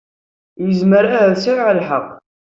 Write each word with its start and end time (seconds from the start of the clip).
Yezmer 0.65 1.03
ahat 1.11 1.37
sɛiɣ 1.43 1.67
lḥeqq. 1.77 2.07